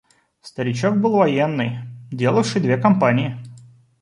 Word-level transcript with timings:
Старичок 0.41 0.97
был 0.99 1.15
военный, 1.17 1.81
делавший 2.11 2.59
две 2.59 2.75
кампании. 2.75 3.37